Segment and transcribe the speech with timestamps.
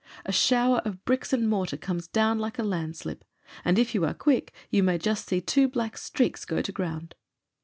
[0.25, 3.23] A shower of bricks and mortar comes down like a landslip,
[3.63, 7.13] and if you are quick you may just see two black streaks go to ground.